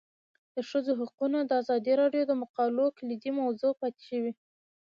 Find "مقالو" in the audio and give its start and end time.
2.41-2.85